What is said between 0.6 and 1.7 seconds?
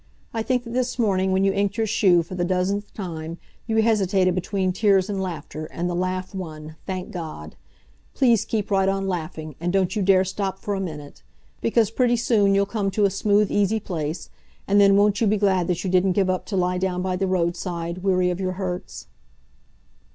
that this morning, when you